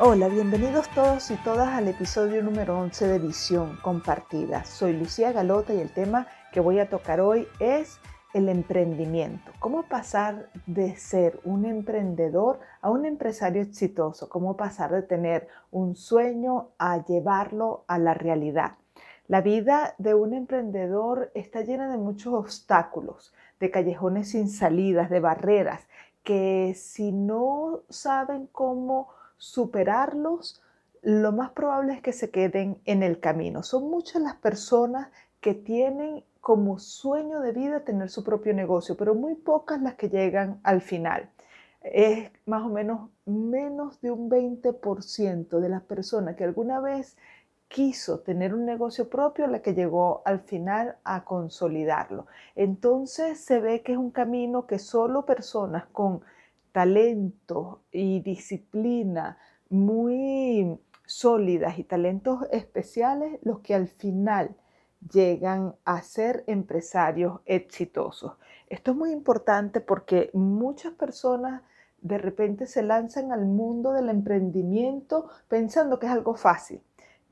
Hola, 0.00 0.26
bienvenidos 0.26 0.88
todos 0.88 1.30
y 1.30 1.36
todas 1.36 1.68
al 1.68 1.86
episodio 1.86 2.42
número 2.42 2.76
11 2.80 3.06
de 3.06 3.20
Visión 3.20 3.76
Compartida. 3.80 4.64
Soy 4.64 4.92
Lucía 4.92 5.30
Galota 5.30 5.72
y 5.72 5.78
el 5.78 5.92
tema 5.92 6.26
que 6.50 6.58
voy 6.58 6.80
a 6.80 6.88
tocar 6.88 7.20
hoy 7.20 7.46
es 7.60 8.00
el 8.32 8.48
emprendimiento. 8.48 9.52
¿Cómo 9.60 9.84
pasar 9.84 10.50
de 10.66 10.96
ser 10.96 11.38
un 11.44 11.64
emprendedor 11.64 12.58
a 12.82 12.90
un 12.90 13.06
empresario 13.06 13.62
exitoso? 13.62 14.28
¿Cómo 14.28 14.56
pasar 14.56 14.90
de 14.90 15.02
tener 15.02 15.46
un 15.70 15.94
sueño 15.94 16.70
a 16.76 17.04
llevarlo 17.04 17.84
a 17.86 17.96
la 17.98 18.14
realidad? 18.14 18.72
La 19.28 19.42
vida 19.42 19.94
de 19.98 20.14
un 20.14 20.34
emprendedor 20.34 21.30
está 21.34 21.60
llena 21.60 21.88
de 21.88 21.98
muchos 21.98 22.34
obstáculos, 22.34 23.32
de 23.60 23.70
callejones 23.70 24.30
sin 24.30 24.50
salidas, 24.50 25.08
de 25.08 25.20
barreras, 25.20 25.86
que 26.24 26.74
si 26.74 27.12
no 27.12 27.82
saben 27.88 28.48
cómo 28.50 29.08
superarlos, 29.44 30.62
lo 31.02 31.32
más 31.32 31.50
probable 31.50 31.92
es 31.92 32.00
que 32.00 32.14
se 32.14 32.30
queden 32.30 32.80
en 32.86 33.02
el 33.02 33.20
camino. 33.20 33.62
Son 33.62 33.90
muchas 33.90 34.22
las 34.22 34.36
personas 34.36 35.08
que 35.40 35.52
tienen 35.54 36.24
como 36.40 36.78
sueño 36.78 37.40
de 37.40 37.52
vida 37.52 37.80
tener 37.80 38.08
su 38.08 38.24
propio 38.24 38.54
negocio, 38.54 38.96
pero 38.96 39.14
muy 39.14 39.34
pocas 39.34 39.82
las 39.82 39.96
que 39.96 40.08
llegan 40.08 40.60
al 40.62 40.80
final. 40.80 41.28
Es 41.82 42.30
más 42.46 42.64
o 42.64 42.70
menos 42.70 43.10
menos 43.26 44.00
de 44.00 44.10
un 44.10 44.30
20% 44.30 45.60
de 45.60 45.68
las 45.68 45.82
personas 45.82 46.36
que 46.36 46.44
alguna 46.44 46.80
vez 46.80 47.18
quiso 47.68 48.20
tener 48.20 48.54
un 48.54 48.64
negocio 48.64 49.10
propio 49.10 49.46
la 49.46 49.60
que 49.60 49.74
llegó 49.74 50.22
al 50.24 50.40
final 50.40 50.96
a 51.04 51.24
consolidarlo. 51.24 52.26
Entonces 52.56 53.40
se 53.40 53.60
ve 53.60 53.82
que 53.82 53.92
es 53.92 53.98
un 53.98 54.10
camino 54.10 54.66
que 54.66 54.78
solo 54.78 55.26
personas 55.26 55.84
con 55.92 56.22
talentos 56.74 57.78
y 57.92 58.18
disciplina 58.18 59.38
muy 59.68 60.76
sólidas 61.06 61.78
y 61.78 61.84
talentos 61.84 62.40
especiales 62.50 63.38
los 63.42 63.60
que 63.60 63.76
al 63.76 63.86
final 63.86 64.56
llegan 65.12 65.76
a 65.84 66.02
ser 66.02 66.42
empresarios 66.48 67.38
exitosos. 67.44 68.32
Esto 68.68 68.90
es 68.90 68.96
muy 68.96 69.12
importante 69.12 69.80
porque 69.80 70.30
muchas 70.32 70.94
personas 70.94 71.62
de 72.00 72.18
repente 72.18 72.66
se 72.66 72.82
lanzan 72.82 73.30
al 73.30 73.46
mundo 73.46 73.92
del 73.92 74.08
emprendimiento 74.08 75.28
pensando 75.46 76.00
que 76.00 76.06
es 76.06 76.12
algo 76.12 76.34
fácil 76.34 76.82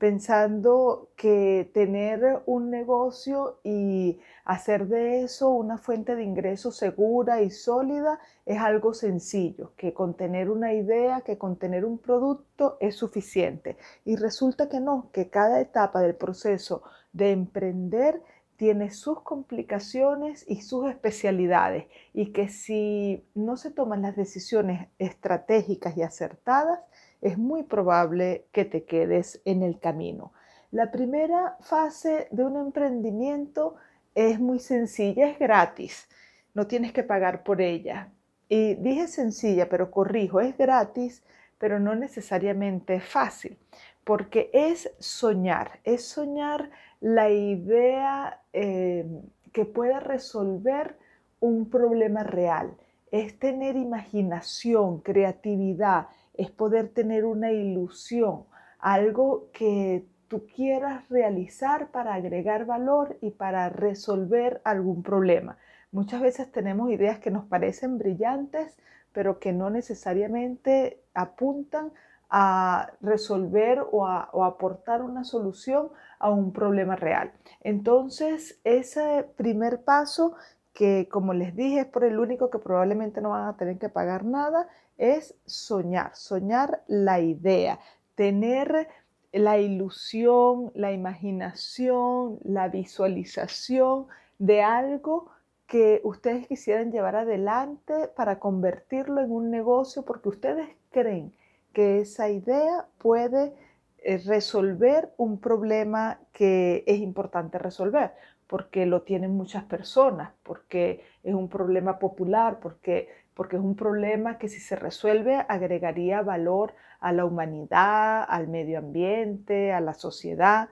pensando 0.03 1.11
que 1.15 1.71
tener 1.73 2.41
un 2.45 2.69
negocio 2.69 3.61
y 3.63 4.19
hacer 4.43 4.87
de 4.89 5.23
eso 5.23 5.47
una 5.51 5.77
fuente 5.77 6.17
de 6.17 6.25
ingresos 6.25 6.75
segura 6.75 7.41
y 7.41 7.49
sólida 7.49 8.19
es 8.45 8.59
algo 8.59 8.93
sencillo, 8.93 9.71
que 9.77 9.93
con 9.93 10.15
tener 10.15 10.49
una 10.49 10.73
idea, 10.73 11.21
que 11.21 11.37
con 11.37 11.55
tener 11.55 11.85
un 11.85 11.99
producto 11.99 12.75
es 12.81 12.97
suficiente. 12.97 13.77
Y 14.03 14.17
resulta 14.17 14.67
que 14.67 14.81
no, 14.81 15.09
que 15.13 15.29
cada 15.29 15.61
etapa 15.61 16.01
del 16.01 16.15
proceso 16.15 16.83
de 17.13 17.31
emprender 17.31 18.21
tiene 18.57 18.91
sus 18.91 19.21
complicaciones 19.21 20.43
y 20.49 20.63
sus 20.63 20.89
especialidades 20.89 21.85
y 22.13 22.33
que 22.33 22.49
si 22.49 23.25
no 23.35 23.55
se 23.55 23.71
toman 23.71 24.01
las 24.01 24.17
decisiones 24.17 24.89
estratégicas 24.99 25.95
y 25.95 26.01
acertadas, 26.01 26.81
es 27.23 27.37
muy 27.37 27.63
probable 27.63 28.47
que 28.51 28.65
te 28.65 28.83
quedes 28.83 29.41
en 29.45 29.63
el 29.63 29.79
camino. 29.79 30.33
La 30.71 30.91
primera 30.91 31.55
fase 31.61 32.27
de 32.31 32.43
un 32.43 32.57
emprendimiento 32.57 33.75
es 34.13 34.39
muy 34.39 34.59
sencilla, 34.59 35.29
es 35.29 35.39
gratis, 35.39 36.09
no 36.53 36.67
tienes 36.67 36.91
que 36.91 37.03
pagar 37.03 37.43
por 37.43 37.61
ella. 37.61 38.09
Y 38.49 38.75
dije 38.75 39.07
sencilla, 39.07 39.69
pero 39.69 39.89
corrijo, 39.89 40.41
es 40.41 40.57
gratis, 40.57 41.23
pero 41.57 41.79
no 41.79 41.95
necesariamente 41.95 42.99
fácil, 42.99 43.57
porque 44.03 44.49
es 44.51 44.91
soñar, 44.99 45.79
es 45.85 46.05
soñar 46.05 46.71
la 46.99 47.29
idea 47.29 48.41
eh, 48.51 49.05
que 49.53 49.63
pueda 49.63 50.01
resolver 50.01 50.97
un 51.39 51.69
problema 51.69 52.23
real, 52.23 52.75
es 53.11 53.39
tener 53.39 53.77
imaginación, 53.77 54.99
creatividad, 54.99 56.07
es 56.33 56.49
poder 56.51 56.89
tener 56.89 57.25
una 57.25 57.51
ilusión, 57.51 58.45
algo 58.79 59.49
que 59.53 60.05
tú 60.27 60.45
quieras 60.47 61.07
realizar 61.09 61.91
para 61.91 62.15
agregar 62.15 62.65
valor 62.65 63.17
y 63.21 63.31
para 63.31 63.69
resolver 63.69 64.61
algún 64.63 65.03
problema. 65.03 65.57
Muchas 65.91 66.21
veces 66.21 66.51
tenemos 66.51 66.89
ideas 66.89 67.19
que 67.19 67.29
nos 67.29 67.45
parecen 67.45 67.99
brillantes, 67.99 68.75
pero 69.11 69.39
que 69.39 69.53
no 69.53 69.69
necesariamente 69.69 71.03
apuntan 71.13 71.91
a 72.31 72.91
resolver 72.99 73.79
o 73.91 74.07
a, 74.07 74.31
aportar 74.43 75.03
una 75.03 75.23
solución 75.23 75.89
a 76.17 76.31
un 76.31 76.51
problema 76.51 76.95
real. 76.95 77.31
Entonces, 77.61 78.59
ese 78.63 79.29
primer 79.37 79.83
paso 79.83 80.33
que 80.73 81.07
como 81.09 81.33
les 81.33 81.55
dije 81.55 81.81
es 81.81 81.85
por 81.85 82.03
el 82.03 82.19
único 82.19 82.49
que 82.49 82.59
probablemente 82.59 83.21
no 83.21 83.29
van 83.29 83.47
a 83.47 83.57
tener 83.57 83.77
que 83.77 83.89
pagar 83.89 84.25
nada, 84.25 84.67
es 84.97 85.35
soñar, 85.45 86.15
soñar 86.15 86.83
la 86.87 87.19
idea, 87.19 87.79
tener 88.15 88.87
la 89.31 89.57
ilusión, 89.57 90.71
la 90.75 90.91
imaginación, 90.91 92.39
la 92.43 92.67
visualización 92.67 94.07
de 94.39 94.61
algo 94.61 95.31
que 95.67 96.01
ustedes 96.03 96.47
quisieran 96.47 96.91
llevar 96.91 97.15
adelante 97.15 98.09
para 98.15 98.39
convertirlo 98.39 99.21
en 99.21 99.31
un 99.31 99.49
negocio 99.49 100.03
porque 100.03 100.29
ustedes 100.29 100.69
creen 100.91 101.33
que 101.73 102.01
esa 102.01 102.29
idea 102.29 102.87
puede 102.99 103.53
eh, 103.99 104.21
resolver 104.25 105.11
un 105.17 105.39
problema 105.39 106.19
que 106.31 106.83
es 106.85 106.99
importante 106.99 107.57
resolver 107.57 108.11
porque 108.47 108.85
lo 108.85 109.01
tienen 109.01 109.31
muchas 109.31 109.63
personas, 109.63 110.31
porque 110.43 111.03
es 111.23 111.33
un 111.33 111.49
problema 111.49 111.99
popular, 111.99 112.59
porque, 112.59 113.09
porque 113.33 113.55
es 113.55 113.61
un 113.61 113.75
problema 113.75 114.37
que 114.37 114.49
si 114.49 114.59
se 114.59 114.75
resuelve 114.75 115.35
agregaría 115.47 116.21
valor 116.21 116.73
a 116.99 117.11
la 117.11 117.25
humanidad, 117.25 118.25
al 118.27 118.47
medio 118.47 118.79
ambiente, 118.79 119.71
a 119.73 119.81
la 119.81 119.93
sociedad, 119.93 120.69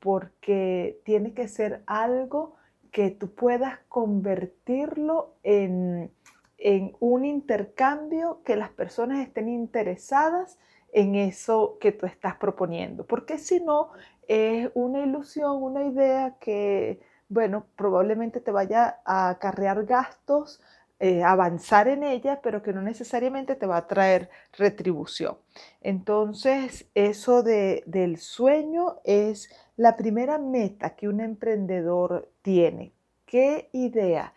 porque 0.00 1.00
tiene 1.04 1.32
que 1.32 1.48
ser 1.48 1.82
algo 1.86 2.56
que 2.90 3.10
tú 3.10 3.34
puedas 3.34 3.78
convertirlo 3.88 5.34
en, 5.42 6.12
en 6.58 6.96
un 7.00 7.24
intercambio 7.24 8.40
que 8.44 8.56
las 8.56 8.70
personas 8.70 9.26
estén 9.26 9.48
interesadas 9.48 10.58
en 10.92 11.16
eso 11.16 11.76
que 11.80 11.90
tú 11.90 12.06
estás 12.06 12.36
proponiendo, 12.36 13.04
porque 13.04 13.36
si 13.38 13.60
no 13.60 13.90
es 14.28 14.70
una 14.74 15.00
ilusión, 15.00 15.62
una 15.62 15.84
idea 15.84 16.36
que 16.38 17.00
bueno, 17.34 17.66
probablemente 17.74 18.40
te 18.40 18.52
vaya 18.52 19.00
a 19.04 19.28
acarrear 19.28 19.84
gastos, 19.86 20.60
eh, 21.00 21.24
avanzar 21.24 21.88
en 21.88 22.04
ella, 22.04 22.40
pero 22.40 22.62
que 22.62 22.72
no 22.72 22.80
necesariamente 22.80 23.56
te 23.56 23.66
va 23.66 23.78
a 23.78 23.88
traer 23.88 24.30
retribución. 24.56 25.36
Entonces, 25.80 26.86
eso 26.94 27.42
del 27.42 28.18
sueño 28.18 29.00
es 29.02 29.50
la 29.76 29.96
primera 29.96 30.38
meta 30.38 30.90
que 30.90 31.08
un 31.08 31.20
emprendedor 31.20 32.30
tiene. 32.42 32.92
¿Qué 33.26 33.68
idea 33.72 34.32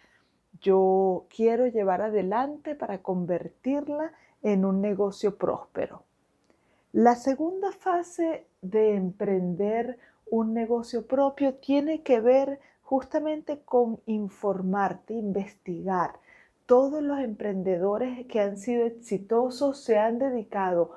yo 0.60 1.28
quiero 1.30 1.68
llevar 1.68 2.02
adelante 2.02 2.74
para 2.74 3.04
convertirla 3.04 4.12
en 4.42 4.66
un 4.66 4.82
negocio 4.82 5.38
próspero? 5.38 6.02
La 6.94 7.14
segunda 7.14 7.72
fase 7.72 8.48
de 8.64 8.96
emprender 8.96 10.00
un 10.32 10.56
negocio 10.56 11.06
propio 11.06 11.54
tiene 11.54 12.02
que 12.02 12.20
ver 12.20 12.60
justamente 12.88 13.60
con 13.66 14.00
informarte, 14.06 15.14
investigar. 15.14 16.22
Todos 16.66 17.04
los 17.04 17.20
emprendedores 17.20 18.26
que 18.28 18.40
han 18.40 18.58
sido 18.58 18.86
exitosos 18.86 19.84
se 19.84 19.98
han 19.98 20.20
dedicado 20.20 20.92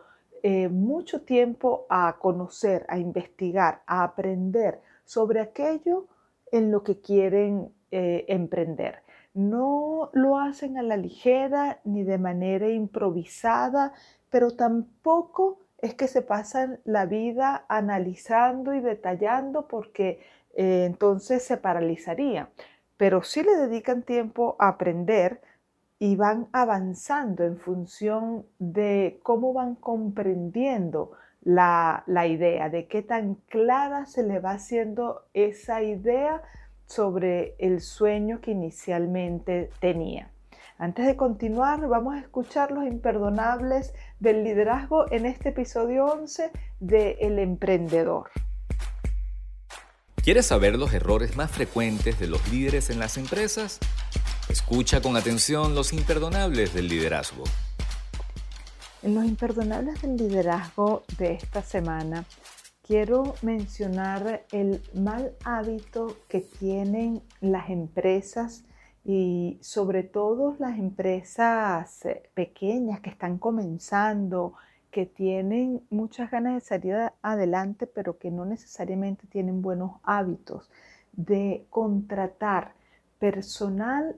eh, 0.45 0.69
mucho 0.69 1.23
tiempo 1.23 1.87
a 1.91 2.17
conocer, 2.21 2.87
a 2.89 2.97
investigar, 2.97 3.83
a 3.87 4.05
aprender 4.05 4.81
sobre 5.05 5.41
aquello 5.41 6.07
en 6.53 6.71
lo 6.71 6.85
que 6.85 7.01
quieren 7.01 7.73
eh, 7.91 8.25
emprender. 8.29 9.03
No 9.35 10.11
lo 10.13 10.39
hacen 10.39 10.79
a 10.79 10.85
la 10.85 10.97
ligera 10.97 11.81
ni 11.83 12.05
de 12.05 12.19
manera 12.19 12.69
improvisada, 12.69 13.95
pero 14.29 14.53
tampoco 14.53 15.59
es 15.79 15.95
que 15.95 16.07
se 16.07 16.23
pasan 16.23 16.79
la 16.85 17.05
vida 17.07 17.65
analizando 17.69 18.75
y 18.75 18.81
detallando 18.81 19.67
porque 19.67 20.21
eh, 20.55 20.85
entonces 20.87 21.43
se 21.43 21.57
paralizarían. 21.57 22.49
Pero 22.97 23.23
si 23.23 23.43
le 23.43 23.57
dedican 23.57 24.03
tiempo 24.03 24.57
a 24.59 24.69
aprender 24.69 25.41
y 25.99 26.17
van 26.17 26.49
avanzando 26.53 27.45
en 27.45 27.59
función 27.59 28.47
de 28.59 29.21
cómo 29.23 29.53
van 29.53 29.75
comprendiendo 29.75 31.13
la, 31.43 32.05
la 32.07 32.27
idea, 32.27 32.69
de 32.69 32.87
qué 32.87 33.03
tan 33.03 33.37
clara 33.49 34.07
se 34.07 34.23
le 34.23 34.41
va 34.41 34.53
haciendo 34.53 35.23
esa 35.35 35.83
idea 35.83 36.43
sobre 36.87 37.55
el 37.59 37.81
sueño 37.81 38.41
que 38.41 38.51
inicialmente 38.51 39.71
tenía. 39.81 40.31
Antes 40.77 41.07
de 41.07 41.15
continuar, 41.15 41.87
vamos 41.87 42.15
a 42.15 42.21
escuchar 42.21 42.71
los 42.71 42.85
imperdonables 42.85 43.95
del 44.19 44.45
liderazgo 44.45 45.11
en 45.13 45.27
este 45.27 45.51
episodio 45.51 46.07
11 46.07 46.51
de 46.81 47.19
El 47.21 47.39
Emprendedor. 47.39 48.31
¿Quieres 50.23 50.45
saber 50.45 50.77
los 50.77 50.93
errores 50.93 51.35
más 51.35 51.51
frecuentes 51.51 52.21
de 52.21 52.27
los 52.27 52.47
líderes 52.53 52.91
en 52.91 52.99
las 52.99 53.17
empresas? 53.17 53.79
Escucha 54.51 55.01
con 55.01 55.17
atención 55.17 55.75
los 55.75 55.95
imperdonables 55.95 56.75
del 56.75 56.89
liderazgo. 56.89 57.45
En 59.03 59.15
los 59.15 59.25
imperdonables 59.25 60.03
del 60.03 60.19
liderazgo 60.19 61.05
de 61.17 61.33
esta 61.33 61.63
semana, 61.63 62.27
quiero 62.87 63.35
mencionar 63.41 64.45
el 64.53 64.83
mal 64.93 65.33
hábito 65.43 66.19
que 66.29 66.41
tienen 66.41 67.23
las 67.41 67.71
empresas 67.71 68.65
y 69.07 69.57
sobre 69.63 70.03
todo 70.03 70.55
las 70.59 70.79
empresas 70.79 72.05
eh, 72.05 72.25
pequeñas 72.35 73.01
que 73.01 73.09
están 73.09 73.39
comenzando, 73.39 74.53
que 74.91 75.07
tienen 75.07 75.83
muchas 75.91 76.31
ganas 76.31 76.55
de 76.55 76.61
salir 76.61 76.97
adelante, 77.23 77.87
pero 77.87 78.19
que 78.19 78.31
no 78.31 78.45
necesariamente 78.45 79.27
tienen 79.27 79.63
buenos 79.63 79.93
hábitos 80.03 80.71
de 81.13 81.67
contratar 81.71 82.73
personal 83.19 84.17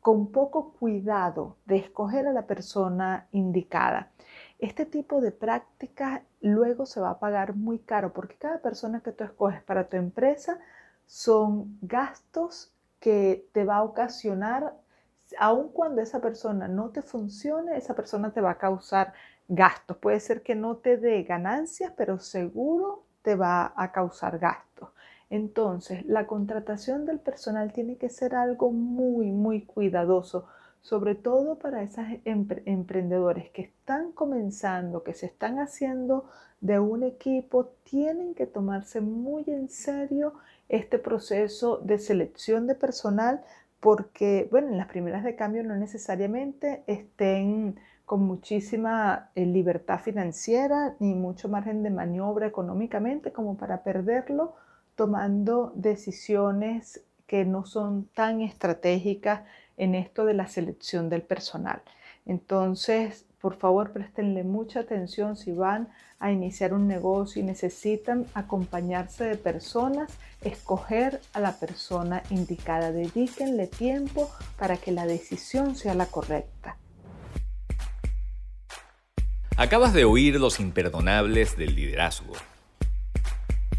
con 0.00 0.32
poco 0.32 0.74
cuidado, 0.78 1.56
de 1.64 1.76
escoger 1.76 2.26
a 2.26 2.32
la 2.32 2.46
persona 2.46 3.26
indicada. 3.32 4.10
Este 4.58 4.84
tipo 4.84 5.20
de 5.20 5.32
prácticas 5.32 6.22
luego 6.40 6.86
se 6.86 7.00
va 7.00 7.10
a 7.10 7.18
pagar 7.18 7.54
muy 7.54 7.78
caro 7.78 8.12
porque 8.12 8.36
cada 8.36 8.58
persona 8.58 9.00
que 9.00 9.12
tú 9.12 9.24
escoges 9.24 9.62
para 9.62 9.88
tu 9.88 9.96
empresa 9.96 10.58
son 11.06 11.78
gastos 11.82 12.72
que 13.00 13.46
te 13.52 13.64
va 13.64 13.76
a 13.76 13.82
ocasionar, 13.82 14.74
aun 15.38 15.68
cuando 15.68 16.00
esa 16.00 16.20
persona 16.20 16.68
no 16.68 16.90
te 16.90 17.02
funcione, 17.02 17.76
esa 17.76 17.94
persona 17.94 18.30
te 18.32 18.40
va 18.40 18.52
a 18.52 18.58
causar 18.58 19.12
gastos. 19.48 19.96
Puede 19.98 20.20
ser 20.20 20.42
que 20.42 20.54
no 20.54 20.76
te 20.76 20.96
dé 20.96 21.22
ganancias, 21.22 21.92
pero 21.96 22.18
seguro 22.18 23.04
te 23.22 23.34
va 23.34 23.72
a 23.76 23.92
causar 23.92 24.38
gastos. 24.38 24.90
Entonces, 25.30 26.04
la 26.06 26.26
contratación 26.26 27.06
del 27.06 27.18
personal 27.18 27.72
tiene 27.72 27.96
que 27.96 28.08
ser 28.08 28.34
algo 28.34 28.70
muy, 28.70 29.30
muy 29.30 29.62
cuidadoso, 29.62 30.46
sobre 30.80 31.14
todo 31.14 31.58
para 31.58 31.82
esos 31.82 32.04
emprendedores 32.24 33.50
que 33.50 33.62
están 33.62 34.12
comenzando, 34.12 35.02
que 35.02 35.14
se 35.14 35.26
están 35.26 35.58
haciendo 35.58 36.26
de 36.60 36.78
un 36.78 37.02
equipo, 37.02 37.72
tienen 37.84 38.34
que 38.34 38.46
tomarse 38.46 39.00
muy 39.00 39.44
en 39.46 39.68
serio 39.68 40.34
este 40.68 40.98
proceso 40.98 41.78
de 41.78 41.98
selección 41.98 42.66
de 42.66 42.74
personal 42.74 43.42
porque, 43.80 44.48
bueno, 44.50 44.68
en 44.68 44.78
las 44.78 44.88
primeras 44.88 45.24
de 45.24 45.36
cambio 45.36 45.62
no 45.62 45.76
necesariamente 45.76 46.84
estén 46.86 47.76
con 48.04 48.22
muchísima 48.22 49.30
eh, 49.34 49.46
libertad 49.46 50.00
financiera 50.00 50.94
ni 50.98 51.14
mucho 51.14 51.48
margen 51.48 51.82
de 51.82 51.90
maniobra 51.90 52.46
económicamente 52.46 53.32
como 53.32 53.56
para 53.56 53.82
perderlo 53.82 54.54
tomando 54.94 55.72
decisiones 55.74 57.02
que 57.26 57.44
no 57.44 57.64
son 57.64 58.08
tan 58.14 58.42
estratégicas 58.42 59.42
en 59.76 59.94
esto 59.94 60.24
de 60.24 60.34
la 60.34 60.46
selección 60.46 61.08
del 61.08 61.22
personal. 61.22 61.82
Entonces, 62.26 63.26
por 63.40 63.56
favor, 63.56 63.92
préstenle 63.92 64.44
mucha 64.44 64.80
atención 64.80 65.36
si 65.36 65.52
van 65.52 65.88
a 66.18 66.30
iniciar 66.30 66.72
un 66.72 66.86
negocio 66.88 67.42
y 67.42 67.44
necesitan 67.44 68.26
acompañarse 68.32 69.24
de 69.24 69.36
personas, 69.36 70.10
escoger 70.42 71.20
a 71.34 71.40
la 71.40 71.52
persona 71.58 72.22
indicada. 72.30 72.92
Dedíquenle 72.92 73.66
tiempo 73.66 74.30
para 74.58 74.76
que 74.78 74.92
la 74.92 75.06
decisión 75.06 75.76
sea 75.76 75.94
la 75.94 76.06
correcta. 76.06 76.78
Acabas 79.56 79.94
de 79.94 80.04
oír 80.04 80.40
los 80.40 80.58
imperdonables 80.58 81.56
del 81.56 81.76
liderazgo. 81.76 82.32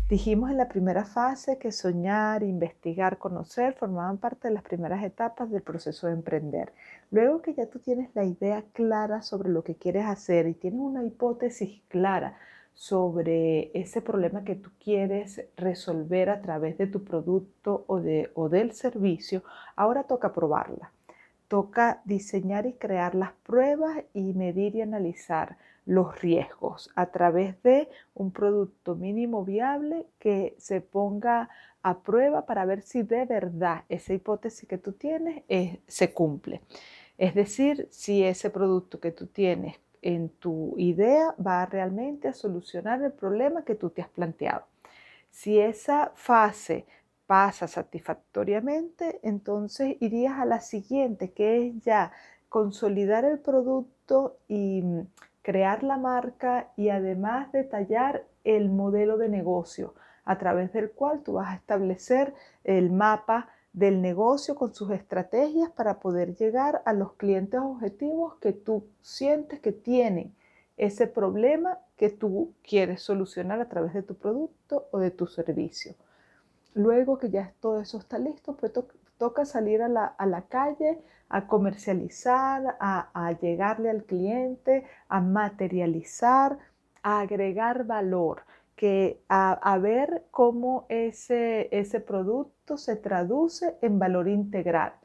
Dijimos 0.09 0.49
en 0.49 0.55
la 0.55 0.69
primera 0.69 1.03
fase 1.03 1.57
que 1.57 1.73
soñar, 1.73 2.43
investigar, 2.43 3.17
conocer 3.17 3.73
formaban 3.73 4.17
parte 4.17 4.47
de 4.47 4.53
las 4.53 4.63
primeras 4.63 5.03
etapas 5.03 5.51
del 5.51 5.61
proceso 5.63 6.07
de 6.07 6.13
emprender. 6.13 6.71
Luego 7.11 7.41
que 7.41 7.55
ya 7.55 7.65
tú 7.65 7.79
tienes 7.79 8.09
la 8.15 8.23
idea 8.23 8.63
clara 8.71 9.21
sobre 9.21 9.49
lo 9.49 9.65
que 9.65 9.75
quieres 9.75 10.05
hacer 10.05 10.47
y 10.47 10.53
tienes 10.53 10.79
una 10.79 11.03
hipótesis 11.03 11.81
clara 11.89 12.37
sobre 12.73 13.77
ese 13.77 14.01
problema 14.01 14.45
que 14.45 14.55
tú 14.55 14.69
quieres 14.81 15.41
resolver 15.57 16.29
a 16.29 16.41
través 16.41 16.77
de 16.77 16.87
tu 16.87 17.03
producto 17.03 17.83
o, 17.87 18.01
o 18.35 18.49
del 18.49 18.71
servicio, 18.71 19.43
ahora 19.75 20.03
toca 20.03 20.31
probarla. 20.31 20.93
Toca 21.47 22.01
diseñar 22.05 22.65
y 22.65 22.73
crear 22.73 23.15
las 23.15 23.33
pruebas 23.43 24.03
y 24.13 24.33
medir 24.33 24.75
y 24.75 24.81
analizar 24.81 25.57
los 25.85 26.19
riesgos 26.21 26.89
a 26.95 27.11
través 27.11 27.61
de 27.61 27.89
un 28.15 28.31
producto 28.31 28.95
mínimo 28.95 29.45
viable 29.45 30.07
que 30.17 30.55
se 30.57 30.81
ponga 30.81 31.49
a 31.83 31.99
prueba 31.99 32.47
para 32.47 32.65
ver 32.65 32.81
si 32.81 33.03
de 33.03 33.25
verdad 33.25 33.83
esa 33.89 34.13
hipótesis 34.13 34.67
que 34.67 34.79
tú 34.79 34.93
tienes 34.93 35.43
se 35.87 36.13
cumple. 36.13 36.61
Es 37.17 37.35
decir, 37.35 37.87
si 37.91 38.23
ese 38.23 38.49
producto 38.49 38.99
que 38.99 39.11
tú 39.11 39.27
tienes 39.27 39.75
en 40.01 40.29
tu 40.29 40.73
idea 40.77 41.35
va 41.45 41.65
realmente 41.65 42.27
a 42.27 42.33
solucionar 42.33 43.01
el 43.03 43.11
problema 43.11 43.63
que 43.63 43.75
tú 43.75 43.91
te 43.91 44.01
has 44.01 44.09
planteado. 44.09 44.65
Si 45.29 45.59
esa 45.59 46.11
fase 46.15 46.85
pasa 47.27 47.67
satisfactoriamente, 47.67 49.19
entonces 49.23 49.97
irías 49.99 50.39
a 50.39 50.45
la 50.45 50.59
siguiente, 50.59 51.31
que 51.31 51.67
es 51.67 51.83
ya 51.83 52.11
consolidar 52.49 53.25
el 53.25 53.39
producto 53.39 54.37
y 54.47 54.83
crear 55.41 55.83
la 55.83 55.97
marca 55.97 56.71
y 56.75 56.89
además 56.89 57.51
detallar 57.51 58.25
el 58.43 58.69
modelo 58.69 59.17
de 59.17 59.29
negocio 59.29 59.93
a 60.23 60.37
través 60.37 60.73
del 60.73 60.91
cual 60.91 61.21
tú 61.21 61.33
vas 61.33 61.49
a 61.49 61.55
establecer 61.55 62.33
el 62.63 62.91
mapa 62.91 63.49
del 63.73 64.01
negocio 64.01 64.55
con 64.55 64.73
sus 64.73 64.91
estrategias 64.91 65.69
para 65.69 65.99
poder 65.99 66.35
llegar 66.35 66.81
a 66.85 66.93
los 66.93 67.13
clientes 67.13 67.59
objetivos 67.59 68.35
que 68.35 68.53
tú 68.53 68.87
sientes 69.01 69.59
que 69.59 69.71
tienen 69.71 70.33
ese 70.77 71.07
problema 71.07 71.79
que 71.97 72.09
tú 72.09 72.53
quieres 72.63 73.01
solucionar 73.01 73.59
a 73.59 73.69
través 73.69 73.93
de 73.93 74.03
tu 74.03 74.15
producto 74.15 74.87
o 74.91 74.99
de 74.99 75.11
tu 75.11 75.27
servicio. 75.27 75.95
Luego 76.75 77.17
que 77.17 77.29
ya 77.29 77.53
todo 77.61 77.79
eso 77.79 77.97
está 77.97 78.19
listo, 78.19 78.57
pues 78.57 78.73
toca 79.17 79.45
salir 79.45 79.81
a 79.81 79.87
la, 79.87 80.45
calle 80.49 80.99
a 81.29 81.47
comercializar, 81.47 82.77
a, 82.81 83.31
llegarle 83.41 83.89
al 83.89 84.03
cliente, 84.03 84.83
a 85.07 85.21
materializar, 85.21 86.59
a 87.01 87.21
agregar 87.21 87.85
valor, 87.85 88.43
que 88.75 89.21
a, 89.29 89.77
ver 89.81 90.25
cómo 90.31 90.85
ese 90.89 92.03
producto 92.05 92.75
se 92.75 92.97
traduce 92.97 93.77
en 93.81 93.97
valor 93.97 94.27
integral. 94.27 94.95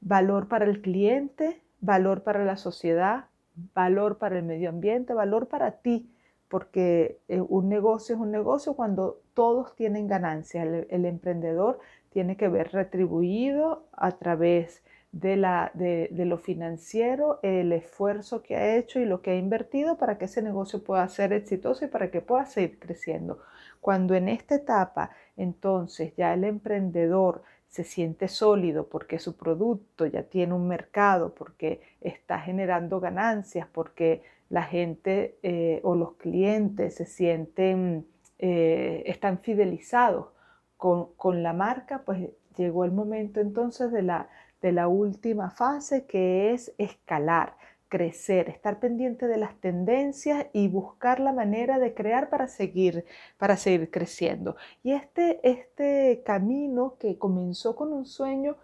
Valor 0.00 0.48
para 0.48 0.64
el 0.64 0.82
cliente, 0.82 1.62
valor 1.80 2.24
para 2.24 2.44
la 2.44 2.56
sociedad, 2.56 3.26
valor 3.74 4.18
para 4.18 4.38
el 4.38 4.44
medio 4.44 4.70
ambiente, 4.70 5.14
valor 5.14 5.46
para 5.46 5.70
ti, 5.82 6.11
porque 6.52 7.18
eh, 7.28 7.40
un 7.40 7.70
negocio 7.70 8.14
es 8.14 8.20
un 8.20 8.30
negocio 8.30 8.74
cuando 8.74 9.22
todos 9.32 9.74
tienen 9.74 10.06
ganancia. 10.06 10.64
El, 10.64 10.86
el 10.90 11.06
emprendedor 11.06 11.78
tiene 12.10 12.36
que 12.36 12.48
ver 12.48 12.72
retribuido 12.72 13.86
a 13.90 14.18
través 14.18 14.82
de, 15.12 15.36
la, 15.36 15.70
de, 15.72 16.10
lo 16.26 16.36
financiero, 16.36 17.40
el 17.42 17.72
esfuerzo 17.72 18.42
que 18.42 18.56
ha 18.56 18.76
hecho 18.76 19.00
y 19.00 19.06
lo 19.06 19.22
que 19.22 19.30
ha 19.30 19.36
invertido 19.36 19.96
para 19.96 20.18
que 20.18 20.26
ese 20.26 20.42
negocio 20.42 20.84
pueda 20.84 21.08
ser 21.08 21.32
exitoso 21.32 21.86
y 21.86 21.88
para 21.88 22.10
que 22.10 22.20
pueda 22.20 22.44
seguir 22.44 22.78
creciendo. 22.78 23.38
Cuando 23.80 24.14
en 24.14 24.28
esta 24.28 24.54
etapa, 24.54 25.10
entonces, 25.38 26.14
ya 26.16 26.34
el 26.34 26.44
emprendedor 26.44 27.44
se 27.66 27.84
siente 27.84 28.28
sólido 28.28 28.88
porque 28.88 29.18
su 29.18 29.38
producto 29.38 30.04
ya 30.04 30.24
tiene 30.24 30.52
un 30.52 30.68
mercado, 30.68 31.34
porque 31.34 31.80
está 32.02 32.38
generando 32.40 33.00
ganancias, 33.00 33.66
porque 33.72 34.22
la 34.52 34.64
gente 34.64 35.38
eh, 35.42 35.80
o 35.82 35.96
los 35.96 36.12
clientes 36.16 36.96
se 36.96 37.06
sienten, 37.06 38.06
eh, 38.38 39.02
están 39.06 39.38
fidelizados 39.38 40.26
con, 40.76 41.14
con 41.14 41.42
la 41.42 41.54
marca, 41.54 42.02
pues 42.04 42.28
llegó 42.58 42.84
el 42.84 42.92
momento 42.92 43.40
entonces 43.40 43.90
de 43.90 44.02
la, 44.02 44.28
de 44.60 44.72
la 44.72 44.88
última 44.88 45.48
fase 45.48 46.04
que 46.04 46.52
es 46.52 46.74
escalar, 46.76 47.56
crecer, 47.88 48.50
estar 48.50 48.78
pendiente 48.78 49.26
de 49.26 49.38
las 49.38 49.58
tendencias 49.58 50.44
y 50.52 50.68
buscar 50.68 51.18
la 51.18 51.32
manera 51.32 51.78
de 51.78 51.94
crear 51.94 52.28
para 52.28 52.46
seguir, 52.46 53.06
para 53.38 53.56
seguir 53.56 53.90
creciendo. 53.90 54.56
Y 54.82 54.92
este, 54.92 55.40
este 55.48 56.22
camino 56.26 56.96
que 57.00 57.16
comenzó 57.16 57.74
con 57.74 57.90
un 57.94 58.04
sueño 58.04 58.58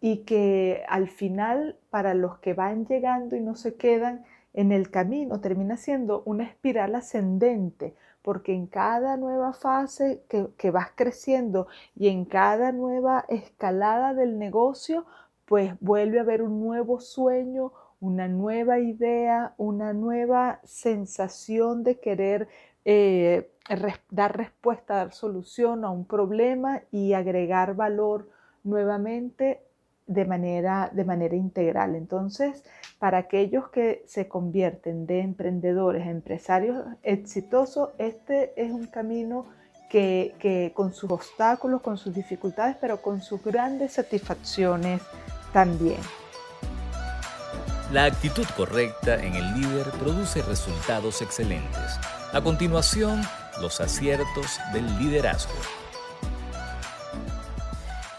y 0.00 0.20
que 0.24 0.82
al 0.88 1.10
final 1.10 1.76
para 1.90 2.14
los 2.14 2.38
que 2.38 2.54
van 2.54 2.86
llegando 2.86 3.36
y 3.36 3.40
no 3.40 3.54
se 3.54 3.74
quedan 3.74 4.24
en 4.56 4.72
el 4.72 4.90
camino 4.90 5.40
termina 5.40 5.76
siendo 5.76 6.22
una 6.24 6.44
espiral 6.44 6.94
ascendente, 6.96 7.94
porque 8.22 8.54
en 8.54 8.66
cada 8.66 9.16
nueva 9.16 9.52
fase 9.52 10.24
que, 10.28 10.48
que 10.56 10.72
vas 10.72 10.88
creciendo 10.96 11.68
y 11.94 12.08
en 12.08 12.24
cada 12.24 12.72
nueva 12.72 13.24
escalada 13.28 14.14
del 14.14 14.38
negocio, 14.38 15.04
pues 15.44 15.74
vuelve 15.80 16.18
a 16.18 16.22
haber 16.22 16.42
un 16.42 16.60
nuevo 16.60 17.00
sueño, 17.00 17.72
una 18.00 18.28
nueva 18.28 18.78
idea, 18.78 19.54
una 19.58 19.92
nueva 19.92 20.60
sensación 20.64 21.84
de 21.84 22.00
querer 22.00 22.48
eh, 22.86 23.50
dar 24.10 24.36
respuesta, 24.36 24.96
dar 24.96 25.12
solución 25.12 25.84
a 25.84 25.90
un 25.90 26.06
problema 26.06 26.82
y 26.90 27.12
agregar 27.12 27.74
valor 27.74 28.30
nuevamente 28.64 29.65
de 30.06 30.24
manera, 30.24 30.90
de 30.92 31.04
manera 31.04 31.34
integral. 31.34 31.94
Entonces, 31.94 32.62
para 32.98 33.18
aquellos 33.18 33.68
que 33.70 34.04
se 34.06 34.28
convierten 34.28 35.06
de 35.06 35.20
emprendedores 35.20 36.06
a 36.06 36.10
empresarios 36.10 36.84
exitosos, 37.02 37.90
este 37.98 38.52
es 38.60 38.70
un 38.70 38.86
camino 38.86 39.46
que, 39.90 40.34
que 40.38 40.72
con 40.74 40.92
sus 40.92 41.10
obstáculos, 41.10 41.82
con 41.82 41.98
sus 41.98 42.14
dificultades, 42.14 42.76
pero 42.80 43.02
con 43.02 43.20
sus 43.20 43.42
grandes 43.42 43.92
satisfacciones 43.92 45.02
también. 45.52 46.00
La 47.92 48.04
actitud 48.04 48.46
correcta 48.56 49.14
en 49.14 49.34
el 49.34 49.54
líder 49.54 49.86
produce 50.00 50.42
resultados 50.42 51.22
excelentes. 51.22 52.00
A 52.32 52.40
continuación, 52.40 53.22
los 53.60 53.80
aciertos 53.80 54.58
del 54.72 54.86
liderazgo. 54.98 55.54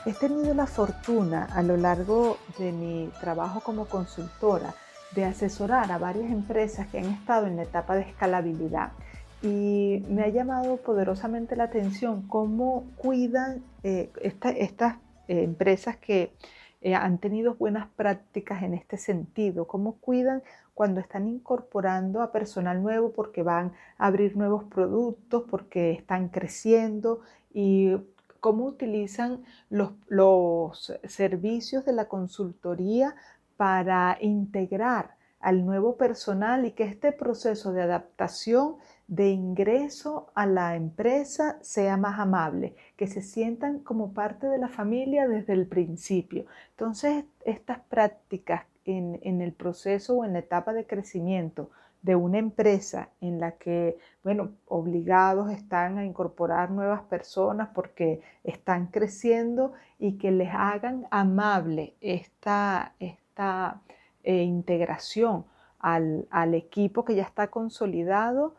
He 0.07 0.13
tenido 0.13 0.53
la 0.53 0.67
fortuna 0.67 1.49
a 1.53 1.61
lo 1.61 1.75
largo 1.75 2.37
de 2.57 2.71
mi 2.71 3.11
trabajo 3.19 3.59
como 3.59 3.87
consultora 3.87 4.73
de 5.13 5.25
asesorar 5.25 5.91
a 5.91 5.97
varias 5.97 6.31
empresas 6.31 6.87
que 6.87 6.99
han 6.99 7.07
estado 7.07 7.45
en 7.45 7.57
la 7.57 7.63
etapa 7.63 7.97
de 7.97 8.03
escalabilidad. 8.03 8.93
Y 9.41 10.05
me 10.07 10.23
ha 10.23 10.29
llamado 10.29 10.77
poderosamente 10.77 11.57
la 11.57 11.65
atención 11.65 12.25
cómo 12.29 12.85
cuidan 12.95 13.65
eh, 13.83 14.09
estas 14.21 14.95
eh, 15.27 15.43
empresas 15.43 15.97
que 15.97 16.31
eh, 16.79 16.95
han 16.95 17.17
tenido 17.17 17.55
buenas 17.55 17.89
prácticas 17.89 18.63
en 18.63 18.75
este 18.75 18.95
sentido, 18.95 19.67
cómo 19.67 19.97
cuidan 19.97 20.41
cuando 20.73 21.01
están 21.01 21.27
incorporando 21.27 22.21
a 22.21 22.31
personal 22.31 22.81
nuevo 22.81 23.11
porque 23.11 23.43
van 23.43 23.73
a 23.97 24.07
abrir 24.07 24.37
nuevos 24.37 24.63
productos, 24.63 25.43
porque 25.49 25.91
están 25.91 26.29
creciendo 26.29 27.19
y 27.53 27.97
cómo 28.39 28.65
utilizan 28.65 29.44
los, 29.70 30.94
servicios 31.06 31.86
de 31.86 31.94
la 31.94 32.08
consultoría 32.08 33.15
para 33.58 34.17
integrar 34.22 35.17
al 35.39 35.65
nuevo 35.65 35.98
personal 35.98 36.65
y 36.65 36.72
que 36.72 36.84
este 36.84 37.12
proceso 37.12 37.72
de 37.72 37.84
adaptación 37.84 38.75
de 39.08 39.29
ingreso 39.29 40.32
a 40.34 40.46
la 40.46 40.75
empresa 40.75 41.58
sea 41.62 41.96
más 41.96 42.20
amable, 42.20 42.75
que 42.96 43.08
se 43.08 43.22
sientan 43.22 43.79
como 43.79 44.13
parte 44.13 44.48
de 44.48 44.58
la 44.58 44.67
familia 44.67 45.27
desde 45.27 45.53
el 45.53 45.67
principio. 45.67 46.46
Entonces, 46.72 47.25
estas 47.46 47.79
prácticas 47.82 48.63
en 48.86 49.41
el 49.41 49.51
proceso 49.51 50.15
o 50.15 50.25
en 50.25 50.32
la 50.34 50.39
etapa 50.39 50.72
de 50.72 50.88
crecimiento 50.88 51.70
de 52.01 52.16
una 52.16 52.38
empresa 52.38 53.10
en 53.22 53.39
la 53.39 53.54
que, 53.54 53.98
bueno, 54.24 54.51
obligados 54.66 55.51
están 55.51 55.98
a 55.98 56.06
incorporar 56.06 56.72
nuevas 56.72 57.01
personas 57.04 57.70
porque 57.74 58.22
están 58.44 58.88
creciendo 58.88 59.74
y 60.00 60.18
que 60.18 60.32
les 60.32 60.50
hagan 60.54 61.08
amable 61.12 61.96
esta, 62.01 62.94
esta 63.00 63.82
eh, 64.24 64.44
integración 64.44 65.46
al, 65.80 66.27
al 66.30 66.54
equipo 66.54 67.04
que 67.06 67.16
ya 67.16 67.24
está 67.24 67.48
consolidado, 67.48 68.56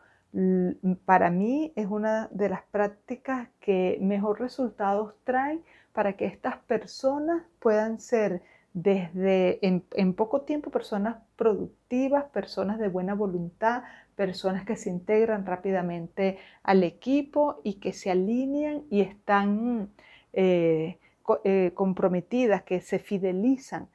para 1.05 1.31
mí 1.31 1.73
es 1.75 1.87
una 1.87 2.27
de 2.31 2.49
las 2.49 2.61
prácticas 2.63 3.49
que 3.59 3.97
mejor 3.99 4.39
resultados 4.39 5.15
traen 5.23 5.63
para 5.91 6.13
que 6.13 6.25
estas 6.25 6.57
personas 6.57 7.43
puedan 7.59 7.99
ser 7.99 8.43
desde 8.73 9.59
en, 9.65 10.13
poco 10.13 10.41
tiempo 10.41 10.69
personas 10.69 11.17
productivas, 11.35 12.25
personas 12.25 12.79
de 12.79 12.87
buena 12.87 13.15
voluntad, 13.15 13.83
personas 14.15 14.65
que 14.65 14.75
se 14.75 14.89
integran 14.89 15.45
rápidamente 15.45 16.37
al 16.63 16.83
equipo 16.83 17.61
y 17.63 17.75
que 17.75 17.93
se 17.93 18.11
alinean 18.11 18.83
y 18.89 19.01
están 19.01 19.89
eh, 20.33 20.99
eh, 21.43 21.71
comprometidas, 21.73 22.63
que 22.63 22.81
se 22.81 22.99
fidelizan 22.99 23.87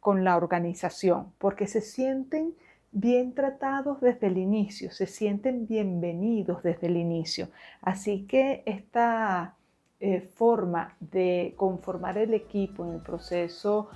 con 0.00 0.24
la 0.24 0.36
organización, 0.36 1.32
porque 1.38 1.66
se 1.66 1.80
sienten 1.80 2.54
bien 2.90 3.34
tratados 3.34 4.00
desde 4.00 4.26
el 4.26 4.38
inicio, 4.38 4.90
se 4.90 5.06
sienten 5.06 5.66
bienvenidos 5.66 6.62
desde 6.62 6.88
el 6.88 6.96
inicio. 6.96 7.48
Así 7.80 8.26
que 8.26 8.62
esta 8.66 9.56
eh, 10.00 10.20
forma 10.34 10.96
de 10.98 11.54
conformar 11.56 12.18
el 12.18 12.34
equipo 12.34 12.84
en 12.84 12.94
el 12.94 13.00
proceso 13.00 13.88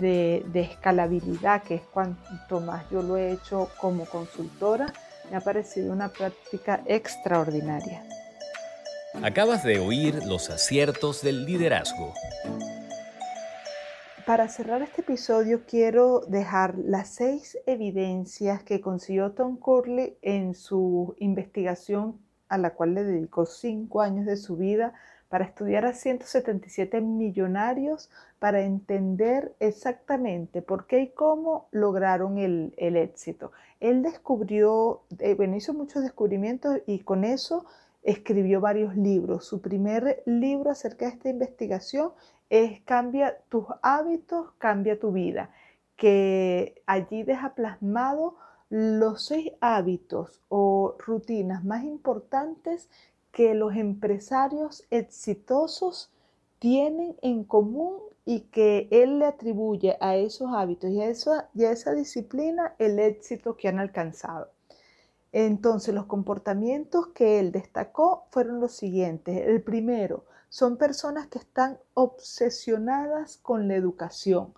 de, 0.00 0.44
de, 0.52 0.60
escalabilidad, 0.60 1.62
que 1.62 1.76
es 1.76 1.82
cuanto 1.82 2.60
más 2.60 2.88
yo 2.90 3.02
lo 3.02 3.16
he 3.16 3.32
hecho 3.32 3.70
como 3.80 4.04
consultora, 4.06 4.92
me 5.30 5.36
ha 5.36 5.40
parecido 5.40 5.92
una 5.92 6.08
práctica 6.08 6.82
extraordinaria. 6.86 8.02
Acabas 9.22 9.62
de 9.62 9.78
oír 9.78 10.24
los 10.26 10.50
aciertos 10.50 11.22
del 11.22 11.46
liderazgo. 11.46 12.12
Para 14.26 14.48
cerrar 14.48 14.82
este 14.82 15.02
episodio 15.02 15.62
quiero 15.66 16.20
dejar 16.26 16.76
las 16.78 17.14
seis 17.14 17.58
evidencias 17.66 18.62
que 18.62 18.80
consiguió 18.80 19.32
Tom 19.32 19.58
Curley 19.58 20.16
en 20.22 20.54
su 20.54 21.14
investigación 21.18 22.18
a 22.48 22.58
la 22.58 22.70
cual 22.70 22.94
le 22.94 23.04
dedicó 23.04 23.46
cinco 23.46 24.00
años 24.00 24.26
de 24.26 24.36
su 24.36 24.56
vida 24.56 24.94
para 25.34 25.46
estudiar 25.46 25.84
a 25.84 25.94
177 25.94 27.00
millonarios 27.00 28.08
para 28.38 28.60
entender 28.60 29.52
exactamente 29.58 30.62
por 30.62 30.86
qué 30.86 31.00
y 31.00 31.08
cómo 31.08 31.66
lograron 31.72 32.38
el, 32.38 32.72
éxito. 32.76 33.50
Él 33.80 34.04
descubrió, 34.04 35.02
eh, 35.18 35.34
bueno, 35.34 35.56
hizo 35.56 35.74
muchos 35.74 36.04
descubrimientos 36.04 36.82
y 36.86 37.00
con 37.00 37.24
eso 37.24 37.66
escribió 38.04 38.60
varios 38.60 38.96
libros. 38.96 39.44
Su 39.44 39.60
primer 39.60 40.22
libro 40.24 40.70
acerca 40.70 41.06
de 41.06 41.10
esta 41.10 41.28
investigación 41.30 42.12
es 42.48 42.80
Cambia 42.82 43.36
tus 43.48 43.64
hábitos, 43.82 44.52
cambia 44.58 45.00
tu 45.00 45.10
vida, 45.10 45.50
que 45.96 46.80
allí 46.86 47.24
deja 47.24 47.56
plasmado 47.56 48.36
los 48.70 49.26
seis 49.26 49.50
hábitos 49.60 50.44
o 50.48 50.94
rutinas 51.04 51.64
más 51.64 51.82
importantes 51.82 52.88
que 53.34 53.52
los 53.54 53.74
empresarios 53.74 54.84
exitosos 54.90 56.10
tienen 56.60 57.16
en 57.20 57.42
común 57.42 57.98
y 58.24 58.42
que 58.42 58.88
él 58.90 59.18
le 59.18 59.26
atribuye 59.26 59.98
a 60.00 60.16
esos 60.16 60.52
hábitos 60.54 60.90
y 60.90 61.02
a 61.02 61.08
esa, 61.08 61.50
y 61.52 61.64
a 61.64 61.72
esa 61.72 61.92
disciplina 61.92 62.74
el 62.78 62.98
éxito 62.98 63.56
que 63.56 63.68
han 63.68 63.80
alcanzado. 63.80 64.50
Entonces, 65.32 65.92
los 65.92 66.06
comportamientos 66.06 67.08
que 67.08 67.40
él 67.40 67.50
destacó 67.50 68.28
fueron 68.30 68.60
los 68.60 68.72
siguientes. 68.72 69.48
El 69.48 69.62
primero, 69.62 70.24
son 70.48 70.76
personas 70.76 71.26
que 71.26 71.40
están 71.40 71.78
obsesionadas 71.94 73.38
con 73.38 73.66
la 73.66 73.74
educación. 73.74 74.54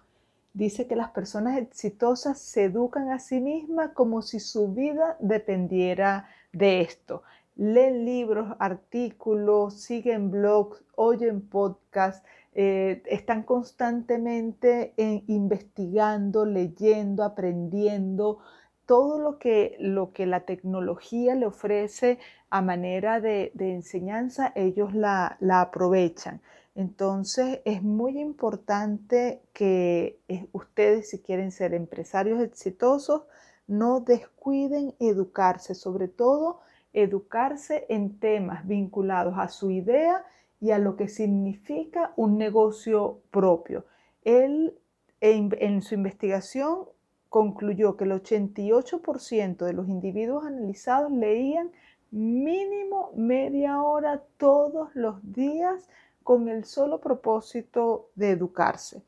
Dice 0.52 0.86
que 0.86 0.96
las 0.96 1.10
personas 1.10 1.56
exitosas 1.56 2.38
se 2.38 2.64
educan 2.64 3.10
a 3.10 3.20
sí 3.20 3.40
mismas 3.40 3.92
como 3.94 4.20
si 4.20 4.38
su 4.38 4.68
vida 4.68 5.16
dependiera 5.18 6.28
de 6.52 6.82
esto. 6.82 7.22
Leen 7.56 8.04
libros, 8.04 8.54
artículos, 8.58 9.80
siguen 9.80 10.30
blogs, 10.30 10.84
oyen 10.94 11.40
podcasts, 11.40 12.22
eh, 12.54 13.02
están 13.06 13.42
constantemente 13.42 14.94
eh, 14.96 15.24
investigando, 15.26 16.44
leyendo, 16.46 17.24
aprendiendo, 17.24 18.38
todo 18.86 19.18
lo 19.18 19.38
que, 19.38 19.76
lo 19.78 20.12
que 20.12 20.26
la 20.26 20.40
tecnología 20.40 21.34
le 21.34 21.46
ofrece 21.46 22.18
a 22.50 22.62
manera 22.62 23.20
de, 23.20 23.52
enseñanza, 23.58 24.52
ellos 24.54 24.94
la, 24.94 25.36
aprovechan. 25.50 26.40
Entonces 26.74 27.60
es 27.64 27.82
muy 27.82 28.18
importante 28.18 29.42
que 29.52 30.20
eh, 30.28 30.48
ustedes, 30.52 31.10
si 31.10 31.20
quieren 31.20 31.50
ser 31.50 31.74
empresarios 31.74 32.40
exitosos, 32.40 33.22
no 33.66 34.00
descuiden 34.00 34.94
educarse, 35.00 35.74
sobre 35.74 36.08
todo 36.08 36.60
educarse 36.96 37.84
en 37.90 38.18
temas 38.18 38.66
vinculados 38.66 39.34
a 39.38 39.48
su 39.48 39.70
idea 39.70 40.24
y 40.60 40.70
a 40.70 40.78
lo 40.78 40.96
que 40.96 41.08
significa 41.08 42.12
un 42.16 42.38
negocio 42.38 43.20
propio. 43.30 43.84
Él 44.24 44.74
en 45.20 45.82
su 45.82 45.94
investigación 45.94 46.86
concluyó 47.28 47.96
que 47.96 48.04
el 48.04 48.12
88% 48.12 49.64
de 49.64 49.72
los 49.74 49.88
individuos 49.88 50.46
analizados 50.46 51.12
leían 51.12 51.70
mínimo 52.10 53.12
media 53.14 53.82
hora 53.82 54.22
todos 54.38 54.88
los 54.94 55.16
días 55.32 55.88
con 56.22 56.48
el 56.48 56.64
solo 56.64 57.00
propósito 57.00 58.08
de 58.14 58.30
educarse. 58.30 59.02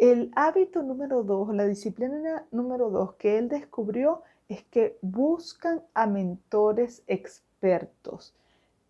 El 0.00 0.32
hábito 0.34 0.82
número 0.82 1.22
dos, 1.22 1.54
la 1.54 1.66
disciplina 1.66 2.46
número 2.50 2.88
dos 2.88 3.14
que 3.14 3.38
él 3.38 3.48
descubrió 3.48 4.22
es 4.48 4.62
que 4.64 4.98
buscan 5.02 5.82
a 5.94 6.06
mentores 6.06 7.02
expertos. 7.06 8.34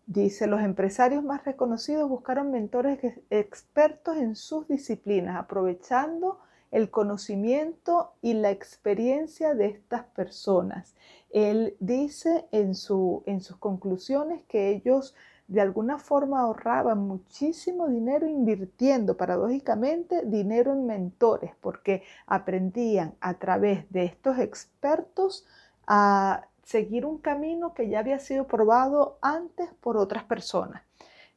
Dice, 0.07 0.45
los 0.47 0.61
empresarios 0.61 1.23
más 1.23 1.45
reconocidos 1.45 2.07
buscaron 2.09 2.51
mentores 2.51 2.99
expertos 3.29 4.17
en 4.17 4.35
sus 4.35 4.67
disciplinas, 4.67 5.37
aprovechando 5.37 6.39
el 6.71 6.91
conocimiento 6.91 8.13
y 8.21 8.33
la 8.33 8.51
experiencia 8.51 9.55
de 9.55 9.67
estas 9.67 10.03
personas. 10.03 10.93
Él 11.31 11.75
dice 11.79 12.45
en, 12.51 12.75
su, 12.75 13.23
en 13.25 13.41
sus 13.41 13.57
conclusiones 13.57 14.43
que 14.47 14.69
ellos 14.69 15.15
de 15.47 15.61
alguna 15.61 15.99
forma 15.99 16.41
ahorraban 16.41 16.99
muchísimo 16.99 17.87
dinero 17.87 18.27
invirtiendo 18.27 19.15
paradójicamente 19.15 20.25
dinero 20.25 20.73
en 20.73 20.87
mentores 20.87 21.51
porque 21.61 22.03
aprendían 22.25 23.13
a 23.19 23.35
través 23.35 23.89
de 23.91 24.05
estos 24.05 24.39
expertos 24.39 25.45
a 25.87 26.47
seguir 26.63 27.05
un 27.05 27.19
camino 27.19 27.73
que 27.73 27.89
ya 27.89 27.99
había 27.99 28.19
sido 28.19 28.47
probado 28.47 29.19
antes 29.21 29.69
por 29.81 29.97
otras 29.97 30.23
personas. 30.23 30.81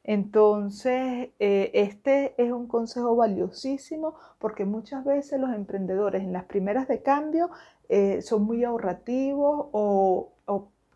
Entonces, 0.03 1.29
eh, 1.37 1.71
este 1.73 2.33
es 2.41 2.51
un 2.51 2.67
consejo 2.67 3.15
valiosísimo 3.15 4.15
porque 4.39 4.65
muchas 4.65 5.05
veces 5.05 5.39
los 5.39 5.53
emprendedores 5.53 6.23
en 6.23 6.33
las 6.33 6.45
primeras 6.45 6.87
de 6.87 7.03
cambio 7.03 7.51
eh, 7.89 8.21
son 8.23 8.43
muy 8.43 8.63
ahorrativos 8.63 9.67
o, 9.71 10.31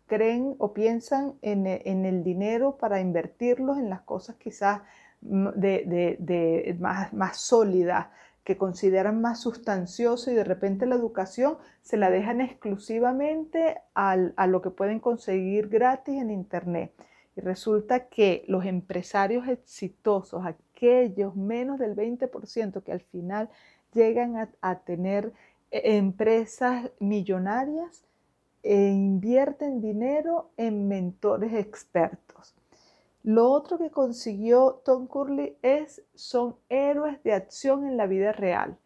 creen 0.06 0.54
o 0.58 0.72
piensan 0.72 1.34
en, 1.42 1.66
el 1.66 2.24
dinero 2.24 2.76
para 2.76 3.00
invertirlos 3.00 3.78
en 3.78 3.90
las 3.90 4.02
cosas 4.02 4.36
quizás 4.36 4.82
de, 5.20 6.76
más, 6.78 7.12
más 7.12 7.38
sólidas 7.38 8.08
que 8.44 8.58
consideran 8.58 9.22
más 9.22 9.40
sustancioso 9.40 10.30
y 10.30 10.34
de 10.34 10.44
repente 10.44 10.84
la 10.84 10.96
educación 10.96 11.56
se 11.80 11.96
la 11.96 12.10
dejan 12.10 12.42
exclusivamente 12.42 13.80
a 13.94 14.46
lo 14.46 14.60
que 14.60 14.70
pueden 14.70 15.00
conseguir 15.00 15.68
gratis 15.68 16.20
en 16.20 16.30
Internet. 16.30 16.92
Y 17.36 17.40
resulta 17.40 18.08
que 18.08 18.44
los 18.46 18.64
empresarios 18.64 19.48
exitosos, 19.48 20.44
aquellos 20.46 21.34
menos 21.34 21.78
del 21.78 21.96
20% 21.96 22.82
que 22.82 22.92
al 22.92 23.00
final 23.00 23.48
llegan 23.92 24.48
a, 24.60 24.78
tener 24.80 25.32
eh, 25.70 25.96
empresas 25.96 26.90
millonarias, 27.00 28.04
e 28.64 28.88
invierten 28.88 29.80
dinero 29.80 30.50
en 30.56 30.88
mentores 30.88 31.52
expertos. 31.54 32.54
Lo 33.22 33.50
otro 33.50 33.78
que 33.78 33.90
consiguió 33.90 34.82
Tom 34.84 35.06
Curley 35.06 35.56
es, 35.62 36.02
son 36.14 36.56
héroes 36.68 37.22
de 37.22 37.34
acción 37.34 37.86
en 37.86 37.96
la 37.96 38.06
vida 38.06 38.32
real. 38.32 38.76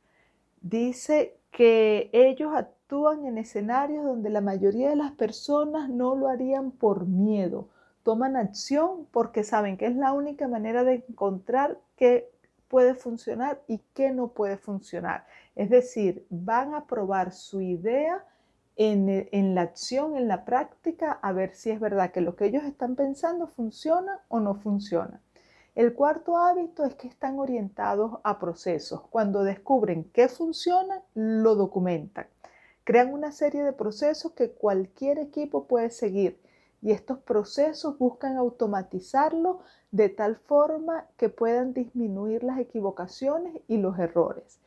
Dice 0.61 1.39
que 1.51 2.11
ellos 2.13 2.53
actúan 2.55 3.25
en 3.25 3.39
escenarios 3.39 4.05
donde 4.05 4.31
la 4.31 4.41
mayoría 4.41 4.91
de 4.91 4.97
las 4.97 5.13
personas 5.13 5.89
no 5.89 6.15
lo 6.15 6.29
harían 6.29 6.71
por 6.71 7.07
miedo, 7.07 7.69
toman 8.03 8.37
acción 8.37 9.07
porque 9.11 9.45
saben 9.45 9.77
que 9.77 9.87
es 9.87 9.97
la 9.97 10.13
única 10.13 10.49
manera 10.49 10.85
de 10.85 11.05
encontrar 11.09 11.79
qué 11.97 12.31
puede 12.69 12.95
funcionar 12.95 13.63
y 13.67 13.81
qué 13.95 14.11
no 14.11 14.29
puede 14.29 14.57
funcionar. 14.57 15.27
Es 15.57 15.71
decir, 15.71 16.27
van 16.31 16.75
a 16.75 16.87
probar 16.87 17.33
su 17.33 17.61
idea 17.61 18.25
en, 18.79 19.55
la 19.57 19.63
acción, 19.63 20.17
en 20.17 20.29
la 20.29 20.45
práctica, 20.45 21.19
a 21.21 21.33
ver 21.33 21.55
si 21.55 21.71
es 21.71 21.81
verdad 21.81 22.13
que 22.13 22.21
lo 22.21 22.37
que 22.37 22.47
ellos 22.47 22.63
están 22.63 22.95
pensando 22.95 23.49
funciona 23.49 24.21
o 24.29 24.39
no 24.39 24.55
funciona. 24.55 25.21
El 25.75 25.95
cuarto 25.95 26.37
hábito 26.37 26.85
es 26.85 26.95
que 26.95 27.09
están 27.09 27.41
orientados 27.41 28.21
a 28.23 28.39
procesos. 28.39 29.03
Cuando 29.11 29.43
descubren 29.43 30.05
qué 30.13 30.29
funciona, 30.29 31.03
lo 31.15 31.57
documentan. 31.57 32.29
Crean 32.85 33.13
una 33.13 33.33
serie 33.33 33.65
de 33.65 33.73
procesos 33.73 34.33
que 34.33 34.53
cualquier 34.53 35.19
equipo 35.19 35.67
puede 35.67 35.91
seguir 35.91 36.41
y 36.81 36.93
estos 36.93 37.19
procesos 37.19 37.99
buscan 37.99 38.37
automatizarlo 38.37 39.61
de 39.91 40.09
tal 40.09 40.37
forma 40.37 41.07
que 41.17 41.29
puedan 41.29 41.75
disminuir 41.75 42.45
las 42.45 42.61
equivocaciones 42.61 43.61
y 43.67 43.79
los 43.79 43.99
errores. 43.99 44.61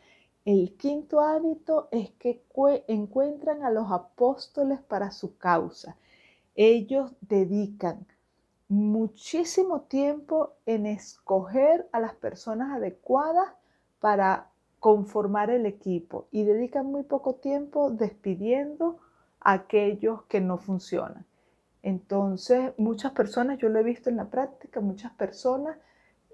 El 0.43 0.75
quinto 0.75 1.19
hábito 1.21 1.87
es 1.91 2.09
que 2.11 2.43
encuentran 2.87 3.63
a 3.63 3.69
los 3.69 3.91
apóstoles 3.91 4.79
para 4.79 5.11
su 5.11 5.37
causa. 5.37 5.97
Ellos 6.55 7.11
dedican 7.21 8.07
muchísimo 8.67 9.81
tiempo 9.81 10.53
en 10.65 10.87
escoger 10.87 11.87
a 11.91 11.99
las 11.99 12.15
personas 12.15 12.71
adecuadas 12.71 13.49
para 13.99 14.49
conformar 14.79 15.51
el 15.51 15.67
equipo 15.67 16.27
y 16.31 16.43
dedican 16.43 16.87
muy 16.87 17.03
poco 17.03 17.35
tiempo 17.35 17.91
despidiendo 17.91 18.97
a 19.39 19.53
aquellos 19.53 20.23
que 20.23 20.41
no 20.41 20.57
funcionan. 20.57 21.25
Entonces, 21.83 22.73
muchas 22.77 23.11
personas, 23.11 23.59
yo 23.59 23.69
lo 23.69 23.77
he 23.79 23.83
visto 23.83 24.09
en 24.09 24.17
la 24.17 24.29
práctica, 24.29 24.81
muchas 24.81 25.11
personas, 25.13 25.77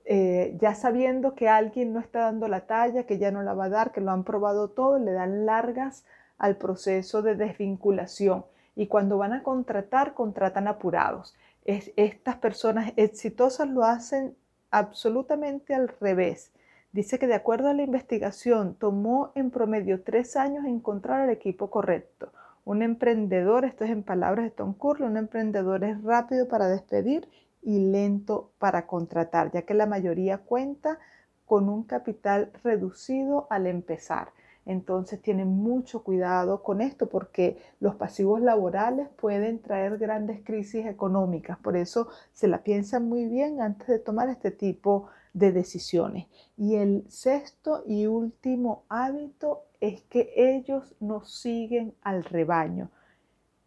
eh, 0.09 0.55
ya 0.61 0.73
sabiendo 0.73 1.35
que 1.35 1.49
alguien 1.49 1.91
no 1.91 1.99
está 1.99 2.21
dando 2.21 2.47
la 2.47 2.61
talla, 2.61 3.03
que 3.03 3.17
ya 3.17 3.29
no 3.29 3.43
la 3.43 3.53
va 3.53 3.65
a 3.65 3.69
dar, 3.69 3.91
que 3.91 3.99
lo 3.99 4.11
han 4.11 4.23
probado 4.23 4.69
todo, 4.69 4.99
le 4.99 5.11
dan 5.11 5.45
largas 5.45 6.05
al 6.37 6.55
proceso 6.55 7.21
de 7.21 7.35
desvinculación. 7.35 8.45
Y 8.73 8.87
cuando 8.87 9.17
van 9.17 9.33
a 9.33 9.43
contratar, 9.43 10.13
contratan 10.13 10.69
apurados. 10.69 11.35
estas 11.65 12.37
personas 12.37 12.93
exitosas 12.95 13.67
lo 13.67 13.83
hacen 13.83 14.33
absolutamente 14.71 15.73
al 15.73 15.89
revés. 15.99 16.53
Dice 16.93 17.19
que 17.19 17.27
de 17.27 17.35
acuerdo 17.35 17.67
a 17.67 17.73
la 17.73 17.83
investigación, 17.83 18.75
tomó 18.75 19.33
en 19.35 19.51
promedio 19.51 20.03
tres 20.03 20.37
años 20.37 20.63
encontrar 20.63 21.25
el 21.25 21.31
equipo 21.31 21.69
correcto. 21.69 22.31
Un 22.63 22.81
emprendedor, 22.81 23.65
esto 23.65 23.83
es 23.83 23.91
en 23.91 24.03
palabras 24.03 24.45
de 24.45 24.51
Tom 24.51 24.73
Curley, 24.73 25.09
un 25.09 25.17
emprendedor 25.17 25.83
es 25.83 26.01
rápido 26.01 26.47
para 26.47 26.69
despedir 26.69 27.27
y 27.61 27.79
lento 27.91 28.51
para 28.59 28.87
contratar, 28.87 29.51
ya 29.51 29.63
que 29.63 29.73
la 29.73 29.85
mayoría 29.85 30.39
cuenta 30.39 30.99
con 31.45 31.69
un 31.69 31.83
capital 31.83 32.51
reducido 32.63 33.47
al 33.49 33.67
empezar. 33.67 34.29
Entonces 34.67 35.21
tienen 35.21 35.47
mucho 35.47 36.03
cuidado 36.03 36.61
con 36.61 36.81
esto 36.81 37.07
porque 37.07 37.57
los 37.79 37.95
pasivos 37.95 38.41
laborales 38.41 39.07
pueden 39.15 39.61
traer 39.61 39.97
grandes 39.97 40.41
crisis 40.43 40.85
económicas. 40.85 41.57
Por 41.57 41.77
eso 41.77 42.09
se 42.33 42.49
la 42.49 42.63
piensan 42.63 43.07
muy 43.07 43.27
bien 43.27 43.61
antes 43.61 43.87
de 43.87 43.99
tomar 43.99 44.27
este 44.27 44.51
tipo 44.51 45.07
de 45.33 45.53
decisiones. 45.53 46.27
Y 46.57 46.75
el 46.75 47.05
sexto 47.07 47.83
y 47.87 48.07
último 48.07 48.83
hábito 48.89 49.63
es 49.79 50.01
que 50.01 50.33
ellos 50.35 50.95
no 50.99 51.23
siguen 51.23 51.93
al 52.01 52.25
rebaño. 52.25 52.89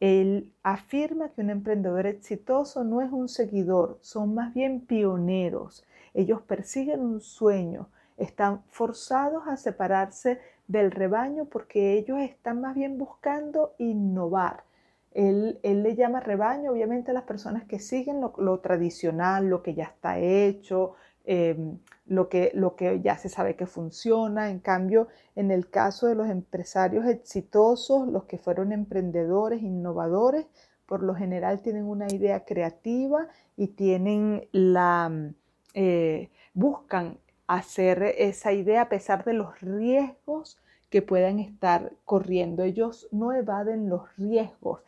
Él 0.00 0.50
afirma 0.62 1.28
que 1.28 1.42
un 1.42 1.50
emprendedor 1.50 2.06
exitoso 2.06 2.84
no 2.84 3.02
es 3.02 3.12
un 3.12 3.28
seguidor, 3.28 3.98
son 4.00 4.34
más 4.34 4.54
bien 4.54 4.80
pioneros. 4.80 5.84
Ellos 6.14 6.40
persiguen 6.40 7.00
un 7.00 7.20
sueño, 7.20 7.88
están 8.16 8.62
forzados 8.70 9.46
a 9.46 9.58
separarse 9.58 10.40
del 10.66 10.90
rebaño 10.90 11.44
porque 11.44 11.94
ellos 11.98 12.18
están 12.20 12.62
más 12.62 12.74
bien 12.74 12.96
buscando 12.96 13.74
innovar. 13.78 14.64
Él, 15.12 15.58
le 15.62 15.96
llama 15.96 16.20
rebaño, 16.20 16.70
obviamente, 16.70 17.10
a 17.10 17.14
las 17.14 17.24
personas 17.24 17.64
que 17.64 17.78
siguen 17.78 18.20
lo 18.20 18.60
tradicional, 18.60 19.48
lo 19.48 19.62
que 19.62 19.74
ya 19.74 19.84
está 19.84 20.18
hecho, 20.18 20.94
Em, 21.24 21.78
lo, 22.06 22.28
que, 22.28 22.50
lo 22.54 22.76
que 22.76 23.00
ya 23.00 23.16
se 23.16 23.28
sabe 23.28 23.54
que 23.54 23.66
funciona. 23.66 24.50
En 24.50 24.58
cambio, 24.58 25.08
en 25.36 25.50
el 25.50 25.68
caso 25.68 26.06
de 26.06 26.14
los 26.14 26.28
empresarios 26.28 27.06
exitosos, 27.06 28.08
los 28.08 28.24
que 28.24 28.38
fueron 28.38 28.72
emprendedores, 28.72 29.62
innovadores, 29.62 30.46
por 30.86 31.02
lo 31.02 31.14
general 31.14 31.60
tienen 31.60 31.84
una 31.84 32.08
idea 32.08 32.44
creativa 32.44 33.28
y 33.56 33.68
tienen 33.68 34.48
la, 34.50 35.30
eh, 35.74 36.30
buscan 36.54 37.18
hacer 37.46 38.02
esa 38.18 38.52
idea 38.52 38.82
a 38.82 38.88
pesar 38.88 39.24
de 39.24 39.34
los 39.34 39.60
riesgos 39.60 40.58
que 40.88 41.02
puedan 41.02 41.38
estar 41.38 41.92
corriendo. 42.04 42.64
Ellos 42.64 43.08
no 43.12 43.32
evaden 43.32 43.88
los 43.88 44.02
riesgos, 44.16 44.80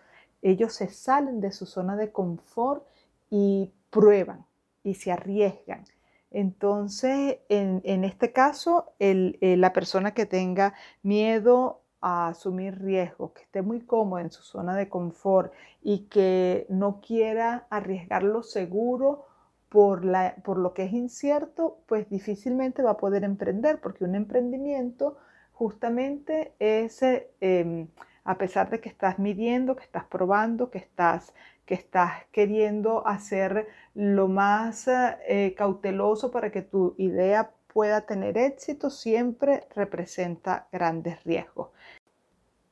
ellos 0.43 0.73
se 0.73 0.89
salen 0.89 1.41
de 1.41 1.53
su 1.53 1.67
zona 1.67 1.95
de 1.97 2.11
confort 2.11 2.85
y 3.31 3.71
prueban 3.91 4.45
y 4.83 4.95
se 4.95 5.13
arriesgan. 5.13 5.85
Entonces, 6.33 7.39
en, 7.49 8.05
este 8.05 8.33
caso, 8.33 8.93
eh, 8.99 9.57
la 9.59 9.73
persona 9.73 10.13
que 10.15 10.27
tenga 10.27 10.75
miedo 11.03 11.83
a 12.01 12.29
asumir 12.29 12.83
riesgos, 12.83 13.33
que 13.33 13.43
esté 13.43 13.63
muy 13.63 13.81
cómoda 13.81 14.23
en 14.23 14.33
su 14.33 14.43
zona 14.43 14.77
de 14.77 14.89
confort 14.89 15.53
y 15.83 16.07
que 16.09 16.67
no 16.69 17.01
quiera 17.01 17.67
arriesgar 17.71 18.25
lo 18.25 18.43
seguro 18.43 19.27
por, 19.73 20.05
lo 20.05 20.75
que 20.75 20.85
es 20.85 20.93
incierto, 20.93 21.79
pues 21.87 22.11
difícilmente 22.11 22.83
va 22.83 22.91
a 22.91 22.97
poder 22.99 23.25
emprender, 23.25 23.81
porque 23.81 24.05
un 24.05 24.15
emprendimiento 24.15 25.17
justamente 25.53 26.53
ese, 26.59 27.31
em, 27.41 27.89
a 28.25 28.37
pesar 28.37 28.69
de 28.69 28.81
que 28.81 28.91
estás 28.91 29.19
midiendo, 29.19 29.77
que 29.77 29.85
estás 29.85 30.05
probando, 30.05 30.71
que 30.71 30.79
estás, 30.79 31.33
que 31.67 31.75
estás 31.75 32.25
queriendo 32.33 33.07
hacer 33.07 33.69
lo 33.95 34.29
más 34.29 34.89
eh, 34.89 35.55
cauteloso 35.57 36.31
para 36.31 36.51
que 36.51 36.63
tu 36.63 36.95
idea 36.99 37.51
pueda 37.73 38.03
tener 38.03 38.37
éxito, 38.39 38.91
siempre 38.91 39.67
representa 39.75 40.69
grandes 40.73 41.23
riesgos. 41.25 41.71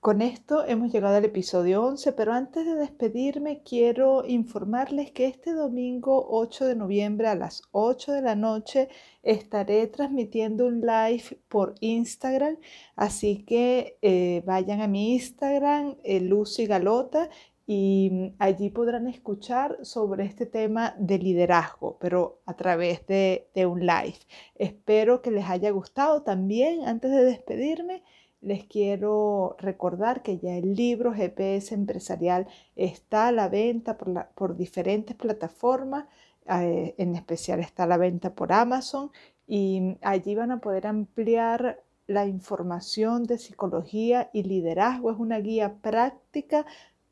Con 0.00 0.22
esto 0.22 0.64
hemos 0.64 0.90
llegado 0.90 1.16
al 1.16 1.26
episodio 1.26 1.84
11, 1.84 2.12
pero 2.12 2.32
antes 2.32 2.64
de 2.64 2.74
despedirme 2.74 3.62
quiero 3.62 4.24
informarles 4.26 5.10
que 5.10 5.26
este 5.26 5.52
domingo 5.52 6.26
8 6.30 6.64
de 6.64 6.74
noviembre 6.74 7.28
a 7.28 7.34
las 7.34 7.60
8 7.72 8.12
de 8.12 8.22
la 8.22 8.34
noche 8.34 8.88
estaré 9.22 9.86
transmitiendo 9.88 10.66
un 10.66 10.80
live 10.80 11.38
por 11.48 11.74
Instagram, 11.80 12.56
así 12.96 13.44
que 13.44 13.98
eh, 14.00 14.42
vayan 14.46 14.80
a 14.80 14.88
mi 14.88 15.12
Instagram, 15.12 15.96
eh, 16.02 16.20
Lucy 16.20 16.64
Galota, 16.64 17.28
y 17.72 18.34
allí 18.40 18.68
podrán 18.70 19.06
escuchar 19.06 19.78
sobre 19.82 20.24
este 20.24 20.44
tema 20.44 20.96
de 20.98 21.20
liderazgo, 21.20 21.98
pero 22.00 22.40
a 22.44 22.56
través 22.56 23.06
de, 23.06 23.46
un 23.64 23.86
live. 23.86 24.18
Espero 24.56 25.22
que 25.22 25.30
les 25.30 25.48
haya 25.48 25.70
gustado 25.70 26.24
también. 26.24 26.88
Antes 26.88 27.12
de 27.12 27.22
despedirme, 27.22 28.02
les 28.40 28.64
quiero 28.64 29.54
recordar 29.60 30.24
que 30.24 30.38
ya 30.38 30.56
el 30.56 30.74
libro 30.74 31.12
GPS 31.12 31.72
empresarial 31.72 32.48
está 32.74 33.28
a 33.28 33.32
la 33.32 33.48
venta 33.48 33.96
por, 33.96 34.56
diferentes 34.56 35.14
plataformas, 35.14 36.06
eh, 36.46 36.96
en 36.98 37.14
especial 37.14 37.60
está 37.60 37.84
a 37.84 37.86
la 37.86 37.98
venta 37.98 38.34
por 38.34 38.52
Amazon 38.52 39.12
y 39.46 39.96
allí 40.02 40.34
van 40.34 40.50
a 40.50 40.60
poder 40.60 40.88
ampliar 40.88 41.78
la 42.08 42.26
información 42.26 43.22
de 43.22 43.38
psicología 43.38 44.28
y 44.32 44.42
liderazgo. 44.42 45.12
Es 45.12 45.18
una 45.20 45.38
guía 45.38 45.76
práctica 45.80 46.66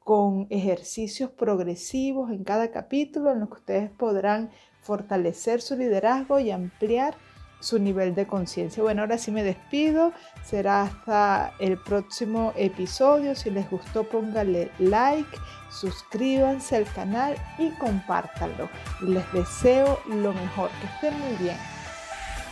con 0.09 0.47
ejercicios 0.49 1.31
progresivos 1.31 2.31
en 2.31 2.43
cada 2.43 2.71
capítulo 2.71 3.31
en 3.31 3.41
los 3.41 3.51
que 3.51 3.57
ustedes 3.57 3.91
podrán 3.91 4.49
fortalecer 4.81 5.61
su 5.61 5.77
liderazgo 5.77 6.39
y 6.39 6.51
ampliar 6.51 7.15
su 7.61 7.79
nivel 7.79 8.15
de 8.15 8.27
conciencia. 8.27 8.83
Bueno, 8.83 9.03
ahora 9.03 9.19
sí 9.19 9.31
me 9.31 9.43
despido. 9.43 10.15
Será 10.43 10.85
hasta 10.85 11.53
el 11.61 11.77
próximo 11.77 12.55
episodio. 12.57 13.35
Si 13.35 13.51
les 13.51 13.69
gustó, 13.71 14.05
pónganle 14.05 14.71
like, 14.79 15.37
suscríbanse 15.69 16.77
al 16.77 16.91
canal 16.95 17.37
y 17.59 17.69
compártanlo. 17.73 18.71
Les 19.03 19.31
deseo 19.35 19.99
lo 20.07 20.33
mejor. 20.33 20.71
Que 20.81 20.87
estén 20.87 21.21
muy 21.21 21.37
bien. 21.37 21.78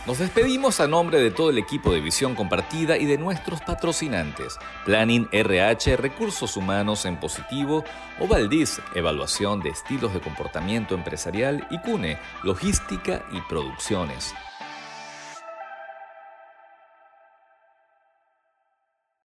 Nos 0.07 0.19
despedimos 0.19 0.79
a 0.79 0.87
nombre 0.87 1.19
de 1.19 1.31
todo 1.31 1.49
el 1.49 1.57
equipo 1.57 1.91
de 1.91 1.99
Visión 1.99 2.33
Compartida 2.33 2.97
y 2.97 3.05
de 3.05 3.17
nuestros 3.17 3.59
patrocinantes, 3.59 4.57
Planning 4.85 5.27
RH, 5.33 5.97
Recursos 5.97 6.55
Humanos 6.55 7.03
en 7.03 7.19
Positivo, 7.19 7.83
Ovaldis, 8.17 8.79
Evaluación 8.95 9.59
de 9.59 9.67
Estilos 9.67 10.13
de 10.13 10.21
Comportamiento 10.21 10.95
Empresarial 10.95 11.67
y 11.69 11.79
CUNE, 11.79 12.19
Logística 12.43 13.25
y 13.33 13.41
Producciones. 13.49 14.33